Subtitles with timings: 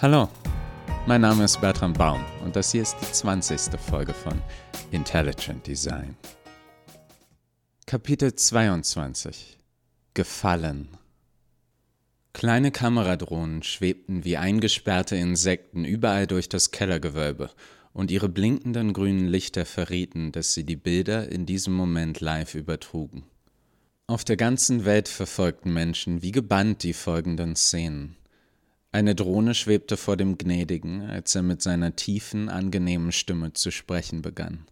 [0.00, 0.28] Hallo,
[1.08, 3.80] mein Name ist Bertram Baum und das hier ist die 20.
[3.80, 4.40] Folge von
[4.92, 6.16] Intelligent Design.
[7.84, 9.58] Kapitel 22
[10.14, 10.86] Gefallen
[12.32, 17.50] Kleine Kameradrohnen schwebten wie eingesperrte Insekten überall durch das Kellergewölbe
[17.92, 23.24] und ihre blinkenden grünen Lichter verrieten, dass sie die Bilder in diesem Moment live übertrugen.
[24.06, 28.14] Auf der ganzen Welt verfolgten Menschen wie gebannt die folgenden Szenen.
[28.90, 34.22] Eine Drohne schwebte vor dem Gnädigen, als er mit seiner tiefen, angenehmen Stimme zu sprechen
[34.22, 34.66] begann.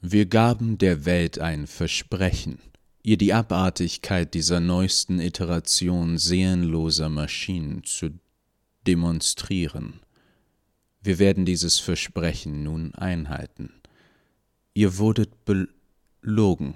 [0.00, 2.58] Wir gaben der Welt ein Versprechen,
[3.02, 8.10] ihr die Abartigkeit dieser neuesten Iteration seelenloser Maschinen zu
[8.86, 10.00] demonstrieren.
[11.02, 13.70] Wir werden dieses Versprechen nun einhalten.
[14.72, 16.74] Ihr wurdet belogen.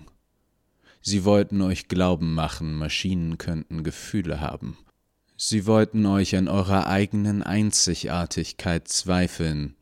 [1.01, 4.77] Sie wollten euch glauben machen, Maschinen könnten Gefühle haben.
[5.37, 9.77] Sie wollten euch an eurer eigenen Einzigartigkeit zweifeln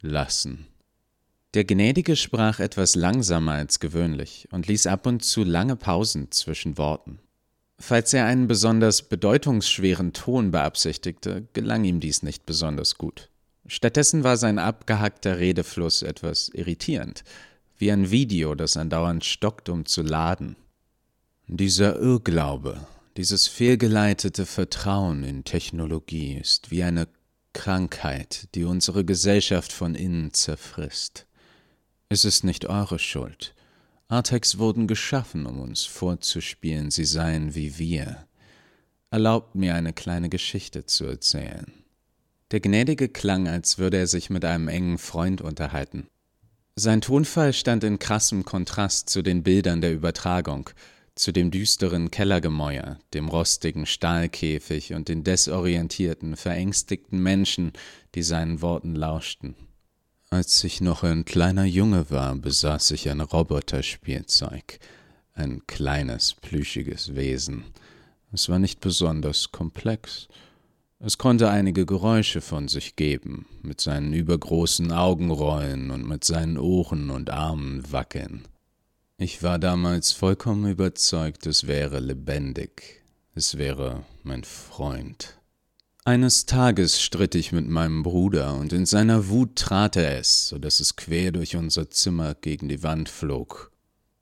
[0.00, 0.66] lassen.
[1.52, 6.78] Der Gnädige sprach etwas langsamer als gewöhnlich und ließ ab und zu lange Pausen zwischen
[6.78, 7.18] Worten.
[7.78, 13.28] Falls er einen besonders bedeutungsschweren Ton beabsichtigte, gelang ihm dies nicht besonders gut.
[13.66, 17.22] Stattdessen war sein abgehackter Redefluss etwas irritierend,
[17.76, 20.56] wie ein Video, das andauernd stockt, um zu laden.
[21.48, 27.08] Dieser Irrglaube, dieses fehlgeleitete Vertrauen in Technologie ist wie eine
[27.54, 31.26] Krankheit, die unsere Gesellschaft von innen zerfrisst.
[32.10, 33.54] Es ist nicht eure Schuld.
[34.08, 38.26] Artex wurden geschaffen, um uns vorzuspielen, sie seien wie wir.
[39.10, 41.72] Erlaubt mir eine kleine Geschichte zu erzählen.
[42.50, 46.06] Der Gnädige klang, als würde er sich mit einem engen Freund unterhalten.
[46.76, 50.70] Sein Tonfall stand in krassem Kontrast zu den Bildern der Übertragung,
[51.16, 57.72] zu dem düsteren Kellergemäuer, dem rostigen Stahlkäfig und den desorientierten, verängstigten Menschen,
[58.14, 59.56] die seinen Worten lauschten.
[60.30, 64.78] Als ich noch ein kleiner Junge war, besaß ich ein Roboterspielzeug,
[65.32, 67.64] ein kleines, plüschiges Wesen.
[68.32, 70.28] Es war nicht besonders komplex,
[70.98, 77.10] es konnte einige Geräusche von sich geben, mit seinen übergroßen Augenrollen und mit seinen Ohren
[77.10, 78.48] und Armen wackeln.
[79.18, 83.02] Ich war damals vollkommen überzeugt, es wäre lebendig,
[83.34, 85.38] es wäre mein Freund.
[86.04, 90.58] Eines Tages stritt ich mit meinem Bruder, und in seiner Wut trat er es, so
[90.58, 93.72] dass es quer durch unser Zimmer gegen die Wand flog.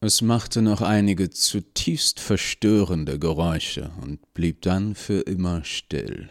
[0.00, 6.31] Es machte noch einige zutiefst verstörende Geräusche und blieb dann für immer still.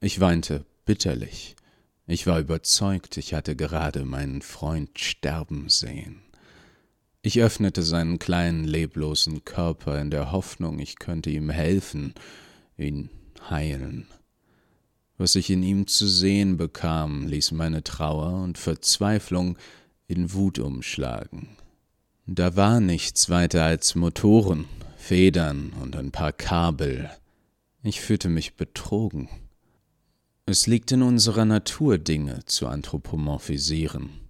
[0.00, 1.54] Ich weinte bitterlich.
[2.08, 6.20] Ich war überzeugt, ich hatte gerade meinen Freund sterben sehen.
[7.22, 12.14] Ich öffnete seinen kleinen, leblosen Körper in der Hoffnung, ich könnte ihm helfen,
[12.78, 13.10] ihn
[13.50, 14.06] heilen.
[15.18, 19.58] Was ich in ihm zu sehen bekam, ließ meine Trauer und Verzweiflung
[20.06, 21.48] in Wut umschlagen.
[22.26, 24.64] Da war nichts weiter als Motoren,
[24.96, 27.10] Federn und ein paar Kabel.
[27.82, 29.28] Ich fühlte mich betrogen.
[30.46, 34.29] Es liegt in unserer Natur, Dinge zu anthropomorphisieren.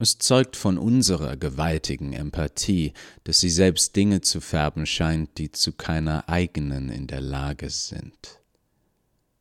[0.00, 2.92] Es zeugt von unserer gewaltigen Empathie,
[3.24, 8.38] dass sie selbst Dinge zu färben scheint, die zu keiner eigenen in der Lage sind.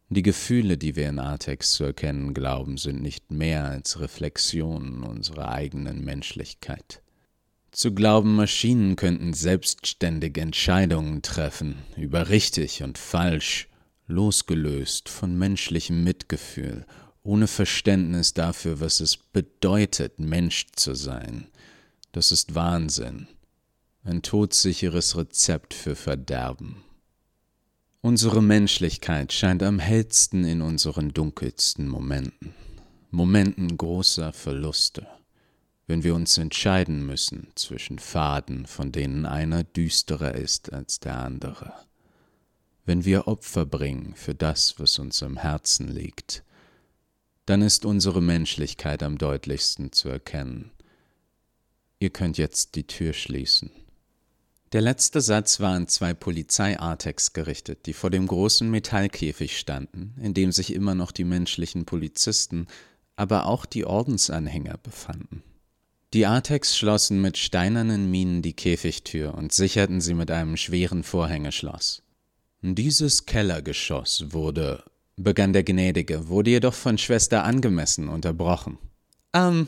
[0.10, 5.50] Die Gefühle, die wir in Artex zu erkennen glauben, sind nicht mehr als Reflexionen unserer
[5.50, 7.04] eigenen Menschlichkeit.
[7.72, 13.68] Zu glauben, Maschinen könnten selbstständig Entscheidungen treffen über richtig und falsch,
[14.08, 16.88] losgelöst von menschlichem Mitgefühl,
[17.28, 21.48] ohne Verständnis dafür, was es bedeutet, Mensch zu sein.
[22.14, 23.28] Das ist Wahnsinn,
[24.04, 26.84] ein todsicheres Rezept für Verderben.
[28.02, 32.54] Unsere Menschlichkeit scheint am hellsten in unseren dunkelsten Momenten,
[33.12, 35.06] Momenten großer Verluste,
[35.86, 41.74] wenn wir uns entscheiden müssen zwischen Pfaden, von denen einer düsterer ist als der andere
[42.88, 46.44] wenn wir Opfer bringen für das, was uns am Herzen liegt,
[47.48, 50.72] dann ist unsere Menschlichkeit am deutlichsten zu erkennen.
[51.98, 53.72] Ihr könnt jetzt die Tür schließen.
[54.74, 60.34] Der letzte Satz war an zwei Polizei-Artex gerichtet, die vor dem großen Metallkäfig standen, in
[60.34, 62.68] dem sich immer noch die menschlichen Polizisten,
[63.16, 65.42] aber auch die Ordensanhänger befanden.
[66.14, 72.04] Die Artex schlossen mit steinernen Minen die Käfigtür und sicherten sie mit einem schweren Vorhängeschloss.
[72.62, 74.84] Dieses Kellergeschoss wurde,
[75.18, 78.78] begann der Gnädige, wurde jedoch von Schwester angemessen unterbrochen.
[79.34, 79.68] Ähm,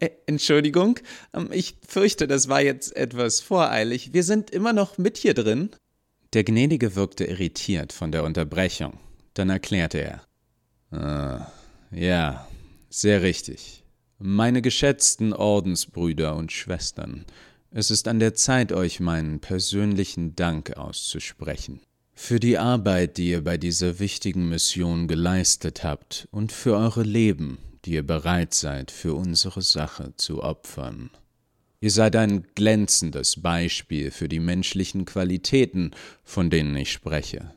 [0.00, 0.98] äh, Entschuldigung,
[1.34, 4.14] ähm, ich fürchte, das war jetzt etwas voreilig.
[4.14, 5.70] Wir sind immer noch mit hier drin.
[6.32, 8.98] Der Gnädige wirkte irritiert von der Unterbrechung.
[9.34, 10.22] Dann erklärte er.
[10.90, 11.46] Ah,
[11.90, 12.48] ja,
[12.88, 13.84] sehr richtig.
[14.18, 17.24] Meine geschätzten Ordensbrüder und Schwestern,
[17.70, 21.80] es ist an der Zeit, euch meinen persönlichen Dank auszusprechen.
[22.14, 27.58] Für die Arbeit, die ihr bei dieser wichtigen Mission geleistet habt und für eure Leben,
[27.84, 31.10] die ihr bereit seid, für unsere Sache zu opfern.
[31.80, 35.90] Ihr seid ein glänzendes Beispiel für die menschlichen Qualitäten,
[36.22, 37.52] von denen ich spreche.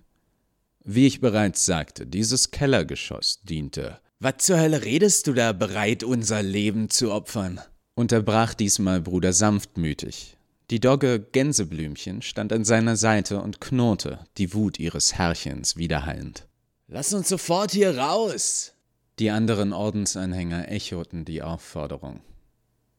[0.83, 3.99] Wie ich bereits sagte, dieses Kellergeschoss diente.
[4.19, 7.61] Was zur Hölle redest du da, bereit, unser Leben zu opfern?
[7.97, 10.36] unterbrach diesmal Bruder sanftmütig.
[10.69, 16.45] Die Dogge Gänseblümchen stand an seiner Seite und knurrte, die Wut ihres Herrchens widerhallend.
[16.87, 18.73] Lass uns sofort hier raus!
[19.19, 22.19] Die anderen Ordensanhänger echoten die Aufforderung.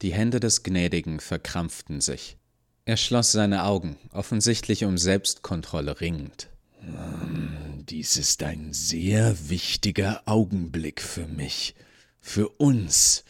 [0.01, 2.37] Die Hände des Gnädigen verkrampften sich.
[2.85, 6.49] Er schloss seine Augen, offensichtlich um Selbstkontrolle ringend.
[6.79, 11.75] Hm, dies ist ein sehr wichtiger Augenblick für mich,
[12.19, 13.23] für uns.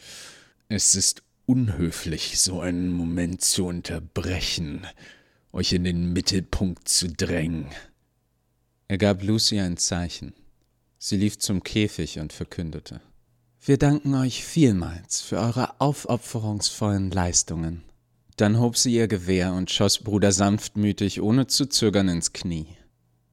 [0.68, 4.86] Es ist unhöflich, so einen Moment zu unterbrechen,
[5.52, 7.66] euch in den Mittelpunkt zu drängen.
[8.86, 10.32] Er gab Lucy ein Zeichen.
[10.96, 13.00] Sie lief zum Käfig und verkündete.
[13.60, 17.82] Wir danken euch vielmals für eure aufopferungsvollen Leistungen.
[18.36, 22.68] Dann hob sie ihr Gewehr und schoss Bruder sanftmütig, ohne zu zögern, ins Knie.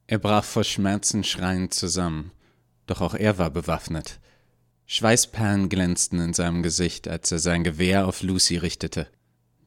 [0.07, 2.31] Er brach vor Schmerzen schreiend zusammen,
[2.87, 4.19] doch auch er war bewaffnet.
[4.89, 9.07] Schweißperlen glänzten in seinem Gesicht, als er sein Gewehr auf Lucy richtete.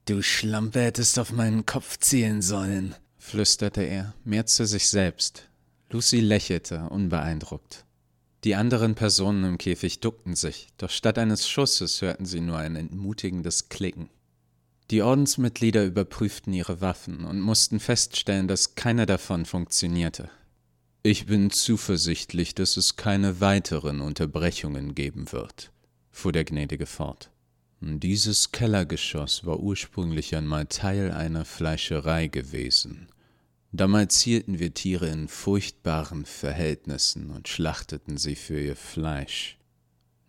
[0.06, 5.49] Du Schlampe hättest auf meinen Kopf zielen sollen, flüsterte er, mehr zu sich selbst.
[5.90, 7.84] Lucy lächelte, unbeeindruckt.
[8.44, 12.75] Die anderen Personen im Käfig duckten sich, doch statt eines Schusses hörten sie nur ein
[12.75, 14.08] entmutigendes Klicken.
[14.90, 20.31] Die Ordensmitglieder überprüften ihre Waffen und mussten feststellen, dass keine davon funktionierte.
[21.02, 25.73] Ich bin zuversichtlich, dass es keine weiteren Unterbrechungen geben wird,
[26.11, 27.31] fuhr der Gnädige fort.
[27.81, 33.08] Dieses Kellergeschoss war ursprünglich einmal Teil einer Fleischerei gewesen.
[33.73, 39.56] Damals hielten wir Tiere in furchtbaren Verhältnissen und schlachteten sie für ihr Fleisch.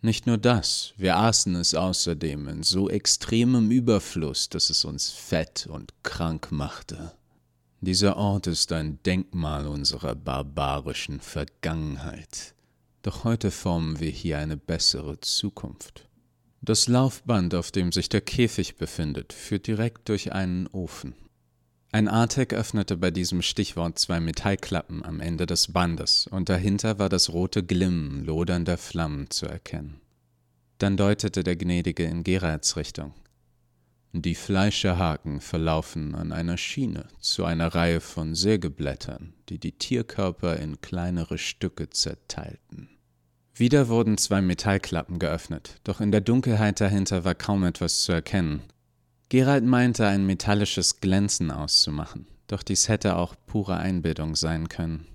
[0.00, 5.66] Nicht nur das, wir aßen es außerdem in so extremem Überfluss, dass es uns fett
[5.68, 7.12] und krank machte.
[7.84, 12.54] Dieser Ort ist ein Denkmal unserer barbarischen Vergangenheit.
[13.02, 16.08] Doch heute formen wir hier eine bessere Zukunft.
[16.60, 21.16] Das Laufband, auf dem sich der Käfig befindet, führt direkt durch einen Ofen.
[21.90, 27.08] Ein Artek öffnete bei diesem Stichwort zwei Metallklappen am Ende des Bandes, und dahinter war
[27.08, 30.00] das rote Glimmen lodernder Flammen zu erkennen.
[30.78, 33.12] Dann deutete der Gnädige in Geralds Richtung.
[34.14, 40.82] Die Fleischerhaken verlaufen an einer Schiene zu einer Reihe von Sägeblättern, die die Tierkörper in
[40.82, 42.90] kleinere Stücke zerteilten.
[43.54, 48.60] Wieder wurden zwei Metallklappen geöffnet, doch in der Dunkelheit dahinter war kaum etwas zu erkennen.
[49.30, 55.06] Gerald meinte, ein metallisches Glänzen auszumachen, doch dies hätte auch pure Einbildung sein können.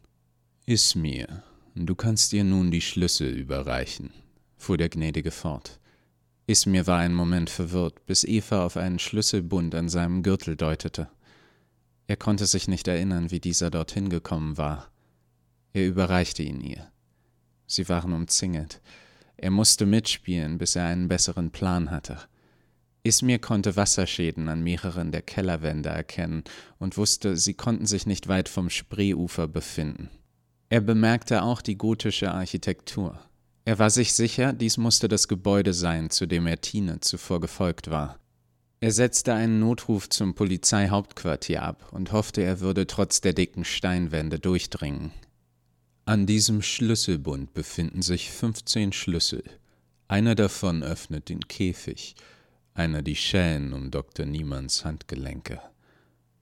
[0.65, 1.43] Iss mir,
[1.75, 4.11] du kannst ihr nun die Schlüssel überreichen,
[4.55, 5.79] fuhr der Gnädige fort.
[6.49, 11.09] Ismir war einen Moment verwirrt, bis Eva auf einen Schlüsselbund an seinem Gürtel deutete.
[12.07, 14.89] Er konnte sich nicht erinnern, wie dieser dorthin gekommen war.
[15.73, 16.89] Er überreichte ihn ihr.
[17.67, 18.81] Sie waren umzingelt.
[19.35, 22.17] Er musste mitspielen, bis er einen besseren Plan hatte.
[23.03, 26.45] Ismir konnte Wasserschäden an mehreren der Kellerwände erkennen
[26.79, 30.09] und wusste, sie konnten sich nicht weit vom Spreeufer befinden.
[30.69, 33.19] Er bemerkte auch die gotische Architektur.
[33.67, 37.89] Er war sich sicher, dies musste das Gebäude sein, zu dem er Tine zuvor gefolgt
[37.89, 38.17] war.
[38.79, 44.39] Er setzte einen Notruf zum Polizeihauptquartier ab und hoffte, er würde trotz der dicken Steinwände
[44.39, 45.11] durchdringen.
[46.05, 49.43] An diesem Schlüsselbund befinden sich 15 Schlüssel.
[50.07, 52.15] Einer davon öffnet den Käfig,
[52.73, 54.25] einer die Schellen um Dr.
[54.25, 55.59] Niemanns Handgelenke.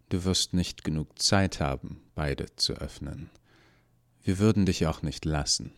[0.10, 3.32] Du wirst nicht genug Zeit haben, beide zu öffnen.
[4.22, 5.72] Wir würden dich auch nicht lassen.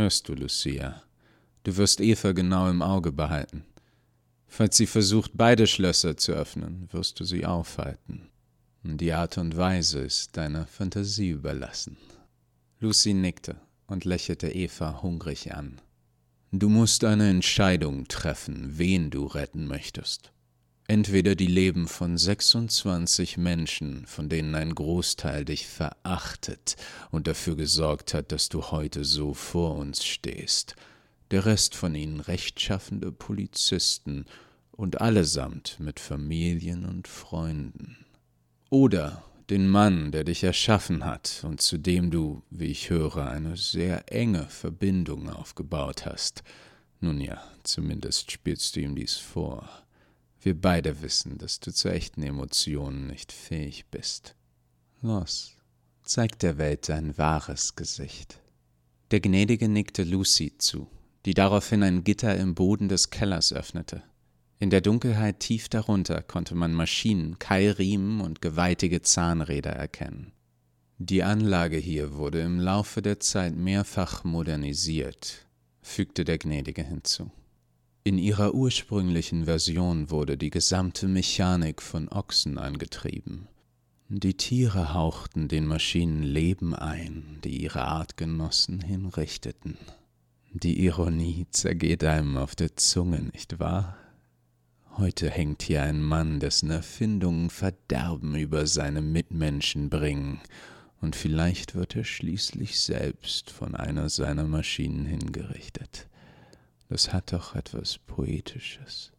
[0.00, 1.02] Hörst du, Lucia?
[1.62, 3.66] Du wirst Eva genau im Auge behalten.
[4.46, 8.30] Falls sie versucht, beide Schlösser zu öffnen, wirst du sie aufhalten.
[8.82, 11.98] Die Art und Weise ist deiner Fantasie überlassen.
[12.78, 13.56] Lucy nickte
[13.88, 15.82] und lächelte Eva hungrig an.
[16.50, 20.32] Du musst eine Entscheidung treffen, wen du retten möchtest
[20.90, 26.74] entweder die Leben von 26 Menschen, von denen ein Großteil dich verachtet
[27.12, 30.74] und dafür gesorgt hat, dass du heute so vor uns stehst,
[31.30, 34.24] der Rest von ihnen rechtschaffende Polizisten
[34.72, 38.04] und allesamt mit Familien und Freunden.
[38.68, 43.56] Oder den Mann, der dich erschaffen hat und zu dem du, wie ich höre, eine
[43.56, 46.42] sehr enge Verbindung aufgebaut hast.
[46.98, 49.68] Nun ja, zumindest spielst du ihm dies vor.
[50.42, 54.34] Wir beide wissen, dass du zu echten Emotionen nicht fähig bist.
[55.02, 55.56] Los,
[56.02, 58.40] zeig der Welt dein wahres Gesicht.
[59.10, 60.88] Der Gnädige nickte Lucy zu,
[61.26, 64.02] die daraufhin ein Gitter im Boden des Kellers öffnete.
[64.58, 70.32] In der Dunkelheit tief darunter konnte man Maschinen, Keilriemen und gewaltige Zahnräder erkennen.
[70.98, 75.46] Die Anlage hier wurde im Laufe der Zeit mehrfach modernisiert,
[75.80, 77.30] fügte der Gnädige hinzu.
[78.10, 83.46] In ihrer ursprünglichen Version wurde die gesamte Mechanik von Ochsen angetrieben.
[84.08, 89.78] Die Tiere hauchten den Maschinen Leben ein, die ihre Artgenossen hinrichteten.
[90.52, 93.96] Die Ironie zergeht einem auf der Zunge, nicht wahr?
[94.96, 100.40] Heute hängt hier ein Mann, dessen Erfindungen Verderben über seine Mitmenschen bringen,
[101.00, 106.09] und vielleicht wird er schließlich selbst von einer seiner Maschinen hingerichtet.
[106.90, 109.12] Das hat doch etwas Poetisches.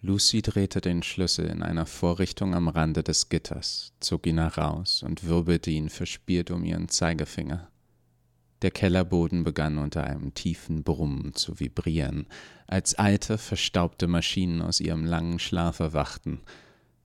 [0.00, 5.22] Lucy drehte den Schlüssel in einer Vorrichtung am Rande des Gitters, zog ihn heraus und
[5.22, 7.70] wirbelte ihn verspielt um ihren Zeigefinger.
[8.62, 12.26] Der Kellerboden begann unter einem tiefen Brummen zu vibrieren,
[12.66, 16.40] als alte, verstaubte Maschinen aus ihrem langen Schlaf erwachten.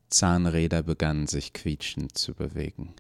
[0.10, 2.96] Zahnräder begannen sich quietschend zu bewegen.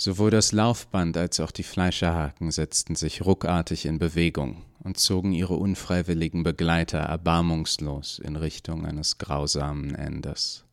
[0.00, 5.54] Sowohl das Laufband als auch die Fleischerhaken setzten sich ruckartig in Bewegung und zogen ihre
[5.54, 10.64] unfreiwilligen Begleiter erbarmungslos in Richtung eines grausamen Endes.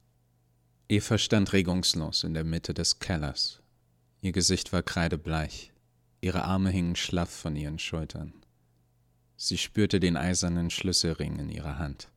[0.87, 3.63] Eva stand regungslos in der Mitte des Kellers.
[4.21, 5.73] Ihr Gesicht war kreidebleich,
[6.21, 8.31] ihre Arme hingen schlaff von ihren Schultern.
[9.37, 12.09] Sie spürte den eisernen Schlüsselring in ihrer Hand.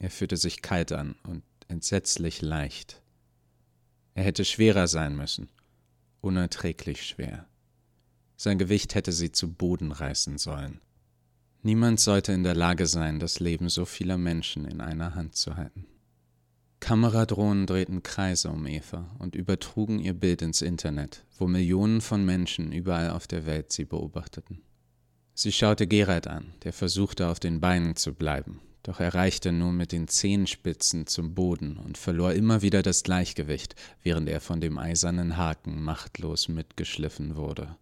[0.00, 3.02] Er fühlte sich kalt an und entsetzlich leicht.
[4.14, 5.48] Er hätte schwerer sein müssen,
[6.20, 7.46] unerträglich schwer.
[8.36, 10.80] Sein Gewicht hätte sie zu Boden reißen sollen.
[11.62, 15.56] Niemand sollte in der Lage sein, das Leben so vieler Menschen in einer Hand zu
[15.56, 15.86] halten.
[16.80, 22.70] Kameradrohnen drehten Kreise um Eva und übertrugen ihr Bild ins Internet, wo Millionen von Menschen
[22.70, 24.62] überall auf der Welt sie beobachteten.
[25.34, 29.70] Sie schaute Gerald an, der versuchte auf den Beinen zu bleiben, doch er reichte nur
[29.70, 34.78] mit den Zehenspitzen zum Boden und verlor immer wieder das Gleichgewicht, während er von dem
[34.78, 37.76] eisernen Haken machtlos mitgeschliffen wurde.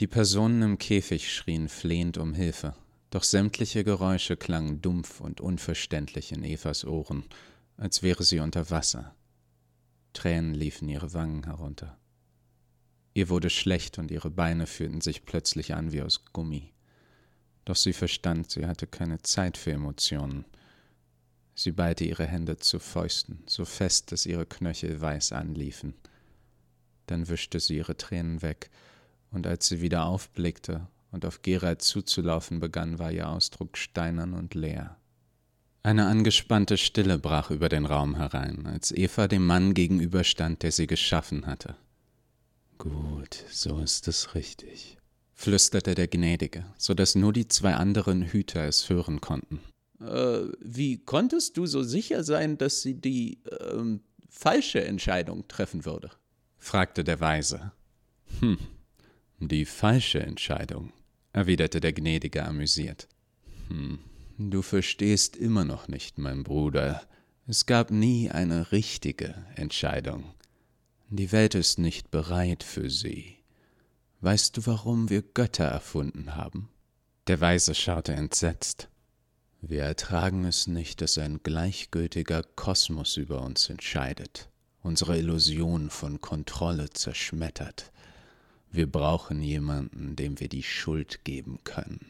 [0.00, 2.74] Die Personen im Käfig schrien flehend um Hilfe,
[3.08, 7.24] doch sämtliche Geräusche klangen dumpf und unverständlich in Evas Ohren,
[7.78, 9.14] als wäre sie unter Wasser.
[10.12, 11.96] Tränen liefen ihre Wangen herunter.
[13.14, 16.70] Ihr wurde schlecht und ihre Beine fühlten sich plötzlich an wie aus Gummi.
[17.64, 20.44] Doch sie verstand, sie hatte keine Zeit für Emotionen.
[21.54, 25.94] Sie ballte ihre Hände zu Fäusten, so fest, dass ihre Knöchel weiß anliefen.
[27.06, 28.70] Dann wischte sie ihre Tränen weg,
[29.30, 34.54] und als sie wieder aufblickte und auf Gerald zuzulaufen begann, war ihr Ausdruck steinern und
[34.54, 34.96] leer.
[35.84, 40.86] Eine angespannte Stille brach über den Raum herein, als Eva dem Mann gegenüberstand, der sie
[40.86, 41.76] geschaffen hatte.
[42.78, 44.98] Gut, so ist es richtig,
[45.34, 49.60] flüsterte der Gnädige, so dass nur die zwei anderen Hüter es hören konnten.
[50.00, 53.98] Äh, wie konntest du so sicher sein, dass sie die äh,
[54.28, 56.10] falsche Entscheidung treffen würde?
[56.58, 57.72] fragte der Weise.
[58.40, 58.58] Hm,
[59.38, 60.92] die falsche Entscheidung,
[61.32, 63.08] erwiderte der Gnädige amüsiert.
[63.68, 63.98] Hm,
[64.38, 67.02] du verstehst immer noch nicht, mein Bruder.
[67.46, 70.34] Es gab nie eine richtige Entscheidung.
[71.10, 73.41] Die Welt ist nicht bereit für sie.
[74.22, 76.68] Weißt du, warum wir Götter erfunden haben?
[77.26, 78.88] Der Weise schaute entsetzt.
[79.60, 84.48] Wir ertragen es nicht, dass ein gleichgültiger Kosmos über uns entscheidet,
[84.80, 87.90] unsere Illusion von Kontrolle zerschmettert.
[88.70, 92.06] Wir brauchen jemanden, dem wir die Schuld geben können,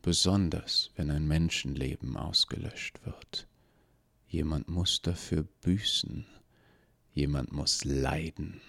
[0.00, 3.46] besonders wenn ein Menschenleben ausgelöscht wird.
[4.26, 6.24] Jemand muss dafür büßen,
[7.12, 8.62] jemand muss leiden.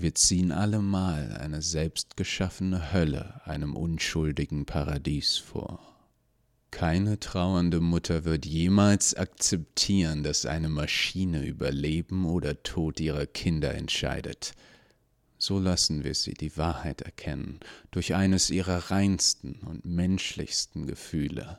[0.00, 5.80] Wir ziehen allemal eine selbstgeschaffene Hölle einem unschuldigen Paradies vor.
[6.70, 13.74] Keine trauernde Mutter wird jemals akzeptieren, dass eine Maschine über Leben oder Tod ihrer Kinder
[13.74, 14.52] entscheidet.
[15.36, 17.58] So lassen wir sie die Wahrheit erkennen
[17.90, 21.58] durch eines ihrer reinsten und menschlichsten Gefühle.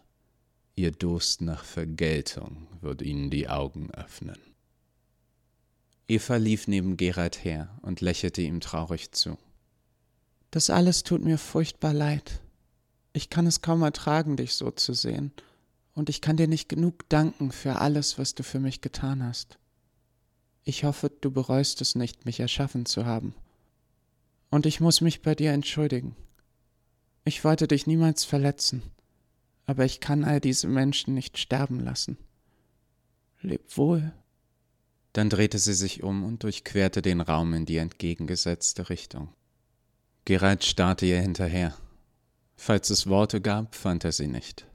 [0.75, 4.48] Ihr Durst nach Vergeltung wird ihnen die Augen öffnen.
[6.09, 9.37] Eva lief neben Gerald her und lächelte ihm traurig zu.
[10.49, 12.41] Das alles tut mir furchtbar leid.
[13.13, 15.31] Ich kann es kaum ertragen, dich so zu sehen,
[15.93, 19.59] und ich kann dir nicht genug danken für alles, was du für mich getan hast.
[20.63, 23.35] Ich hoffe, du bereust es nicht, mich erschaffen zu haben.
[24.49, 26.15] Und ich muss mich bei dir entschuldigen.
[27.23, 28.81] Ich wollte dich niemals verletzen,
[29.67, 32.17] aber ich kann all diese Menschen nicht sterben lassen.
[33.41, 34.11] Leb wohl.
[35.13, 39.29] Dann drehte sie sich um und durchquerte den Raum in die entgegengesetzte Richtung.
[40.25, 41.75] Gerald starrte ihr hinterher.
[42.55, 44.67] Falls es Worte gab, fand er sie nicht.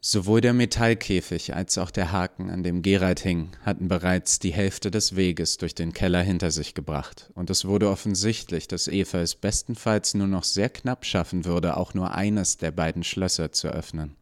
[0.00, 4.92] Sowohl der Metallkäfig als auch der Haken, an dem Gerald hing, hatten bereits die Hälfte
[4.92, 9.34] des Weges durch den Keller hinter sich gebracht, und es wurde offensichtlich, dass Eva es
[9.34, 14.17] bestenfalls nur noch sehr knapp schaffen würde, auch nur eines der beiden Schlösser zu öffnen.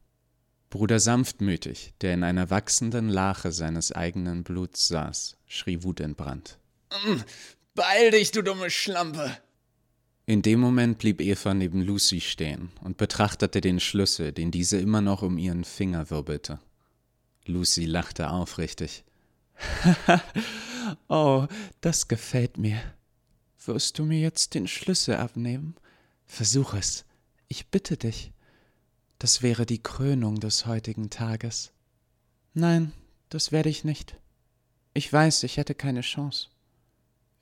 [0.76, 6.58] Bruder Sanftmütig, der in einer wachsenden Lache seines eigenen Bluts saß, schrie wutentbrannt.
[7.74, 9.38] Beeil dich, du dumme Schlampe!
[10.26, 15.00] In dem Moment blieb Eva neben Lucy stehen und betrachtete den Schlüssel, den diese immer
[15.00, 16.58] noch um ihren Finger wirbelte.
[17.46, 19.02] Lucy lachte aufrichtig.
[21.08, 21.46] oh,
[21.80, 22.78] das gefällt mir.
[23.64, 25.74] Wirst du mir jetzt den Schlüssel abnehmen?
[26.26, 27.06] Versuch es.
[27.48, 28.30] Ich bitte dich.
[29.18, 31.72] Das wäre die Krönung des heutigen Tages.
[32.52, 32.92] Nein,
[33.30, 34.16] das werde ich nicht.
[34.92, 36.48] Ich weiß, ich hätte keine Chance.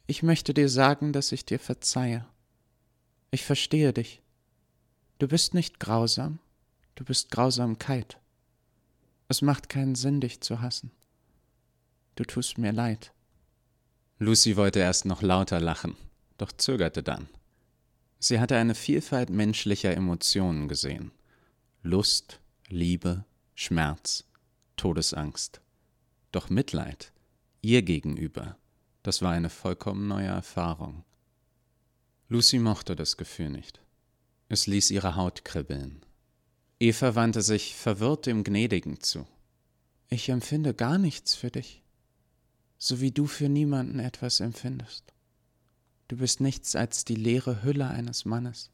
[0.07, 2.27] Ich möchte dir sagen, dass ich dir verzeihe.
[3.31, 4.23] Ich verstehe dich.
[5.19, 6.39] Du bist nicht grausam,
[6.95, 8.19] du bist Grausamkeit.
[9.29, 10.91] Es macht keinen Sinn, dich zu hassen.
[12.15, 13.13] Du tust mir leid.
[14.19, 15.97] Lucy wollte erst noch lauter lachen,
[16.39, 17.29] doch zögerte dann.
[18.21, 21.11] Sie hatte eine Vielfalt menschlicher Emotionen gesehen.
[21.87, 24.25] Lust, Liebe, Schmerz,
[24.77, 25.61] Todesangst.
[26.33, 27.13] Doch Mitleid,
[27.61, 28.57] ihr gegenüber,
[29.03, 31.05] das war eine vollkommen neue Erfahrung.
[32.31, 33.83] Lucy mochte das Gefühl nicht.
[34.49, 36.07] Es ließ ihre Haut kribbeln.
[36.81, 39.27] Eva wandte sich verwirrt dem Gnädigen zu.
[40.09, 41.83] Ich empfinde gar nichts für dich,
[42.79, 45.13] so wie du für niemanden etwas empfindest.
[46.09, 48.71] Du bist nichts als die leere Hülle eines Mannes.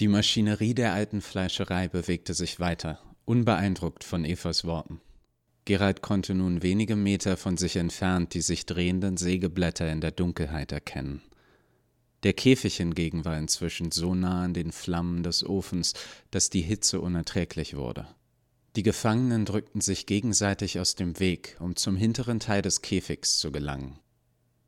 [0.00, 5.00] Die Maschinerie der alten Fleischerei bewegte sich weiter, unbeeindruckt von Evas Worten.
[5.66, 10.72] Gerald konnte nun wenige Meter von sich entfernt die sich drehenden Sägeblätter in der Dunkelheit
[10.72, 11.22] erkennen.
[12.24, 15.92] Der Käfig hingegen war inzwischen so nah an den Flammen des Ofens,
[16.32, 18.08] dass die Hitze unerträglich wurde.
[18.74, 23.52] Die Gefangenen drückten sich gegenseitig aus dem Weg, um zum hinteren Teil des Käfigs zu
[23.52, 24.00] gelangen.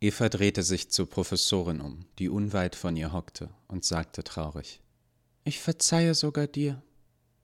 [0.00, 4.80] Eva drehte sich zur Professorin um, die unweit von ihr hockte, und sagte traurig
[5.46, 6.82] Ich verzeihe sogar dir.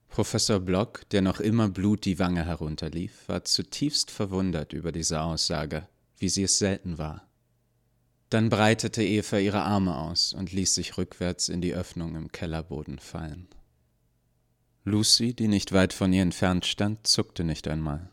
[0.09, 5.87] Professor Block, der noch immer Blut die Wange herunterlief, war zutiefst verwundert über diese Aussage,
[6.17, 7.25] wie sie es selten war.
[8.29, 12.99] Dann breitete Eva ihre Arme aus und ließ sich rückwärts in die Öffnung im Kellerboden
[12.99, 13.47] fallen.
[14.83, 18.09] Lucy, die nicht weit von ihr entfernt stand, zuckte nicht einmal.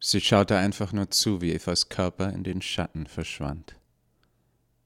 [0.00, 3.74] Sie schaute einfach nur zu, wie Evas Körper in den Schatten verschwand.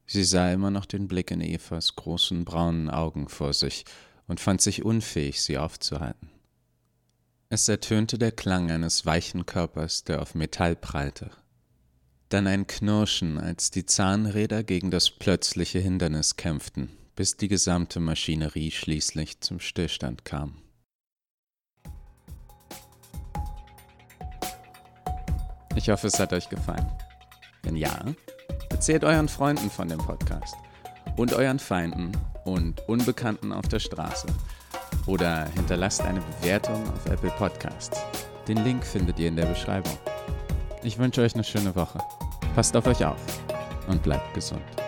[0.07, 3.85] Sie sah immer noch den Blick in Evas großen braunen Augen vor sich
[4.27, 6.31] und fand sich unfähig, sie aufzuhalten.
[7.49, 11.31] Es ertönte der Klang eines weichen Körpers, der auf Metall prallte
[12.33, 18.71] dann ein Knirschen, als die Zahnräder gegen das plötzliche Hindernis kämpften, bis die gesamte Maschinerie
[18.71, 20.57] schließlich zum Stillstand kam.
[25.75, 26.91] Ich hoffe, es hat euch gefallen.
[27.63, 28.05] Wenn ja,
[28.71, 30.55] erzählt euren Freunden von dem Podcast
[31.17, 32.13] und euren Feinden
[32.45, 34.27] und Unbekannten auf der Straße
[35.07, 38.01] oder hinterlasst eine Bewertung auf Apple Podcasts.
[38.49, 39.97] Den Link findet ihr in der Beschreibung.
[40.83, 41.99] Ich wünsche euch eine schöne Woche.
[42.55, 43.21] Passt auf euch auf
[43.89, 44.82] und bleibt gesund.